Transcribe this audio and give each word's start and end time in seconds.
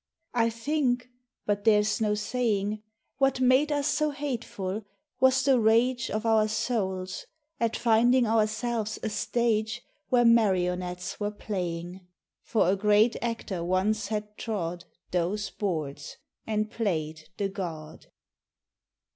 I 0.33 0.49
think— 0.49 1.09
but 1.45 1.63
there's 1.63 2.01
no 2.01 2.15
saying— 2.15 2.81
What 3.19 3.39
made 3.39 3.71
us 3.71 3.85
so 3.87 4.09
hateful 4.09 4.83
was 5.19 5.43
the 5.43 5.59
rage 5.59 6.09
Of 6.09 6.25
our 6.25 6.47
souls 6.47 7.27
at 7.59 7.77
finding 7.77 8.25
ourselves 8.25 8.97
a 9.03 9.09
stage 9.11 9.83
Where 10.09 10.25
marionettes 10.25 11.19
were 11.19 11.29
playing: 11.29 12.07
For 12.41 12.67
a 12.67 12.75
great 12.75 13.15
actor 13.21 13.63
once 13.63 14.07
had 14.07 14.35
trod 14.39 14.85
Those 15.11 15.51
boards 15.51 16.17
and 16.47 16.71
played 16.71 17.29
the 17.37 17.47
god. 17.49 18.07